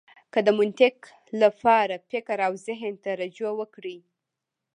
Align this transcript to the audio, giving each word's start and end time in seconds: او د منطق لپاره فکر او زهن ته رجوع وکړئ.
او 0.35 0.39
د 0.45 0.49
منطق 0.59 0.95
لپاره 1.41 1.95
فکر 2.09 2.37
او 2.47 2.53
زهن 2.67 2.93
ته 3.03 3.09
رجوع 3.21 3.51
وکړئ. 3.59 3.97